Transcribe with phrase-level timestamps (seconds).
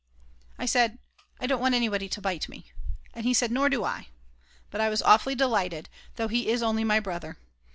[0.57, 0.97] I said:
[1.39, 2.71] "I don't want anyone to bite me,"
[3.13, 4.07] and he said: "Nor do I,"
[4.71, 7.37] but I was awfully delighted, though he is only my brother.